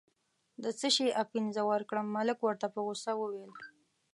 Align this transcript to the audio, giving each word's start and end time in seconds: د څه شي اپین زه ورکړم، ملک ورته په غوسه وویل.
د 0.63 0.65
څه 0.79 0.87
شي 0.95 1.07
اپین 1.23 1.45
زه 1.55 1.61
ورکړم، 1.71 2.07
ملک 2.17 2.37
ورته 2.43 2.67
په 2.73 2.79
غوسه 2.85 3.11
وویل. 3.17 3.51